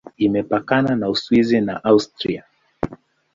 Imepakana 0.25 0.91
na 0.99 1.07
Uswisi 1.13 1.59
na 1.67 1.75
Austria. 1.89 2.43